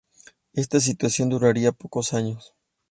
Esta 0.53 0.79
situación 0.79 1.29
duraría 1.29 1.71
pocos 1.73 2.15
años. 2.15 2.55